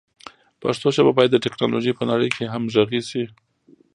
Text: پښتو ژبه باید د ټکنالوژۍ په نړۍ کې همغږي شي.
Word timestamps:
پښتو 0.61 0.87
ژبه 0.95 1.11
باید 1.17 1.31
د 1.33 1.37
ټکنالوژۍ 1.45 1.93
په 1.95 2.03
نړۍ 2.11 2.29
کې 2.35 2.51
همغږي 2.53 3.01
شي. 3.09 3.23